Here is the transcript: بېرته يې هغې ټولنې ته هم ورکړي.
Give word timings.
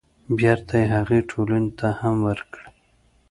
بېرته 0.37 0.73
يې 0.81 0.87
هغې 0.95 1.19
ټولنې 1.31 1.71
ته 1.79 1.87
هم 1.99 2.15
ورکړي. 2.27 2.67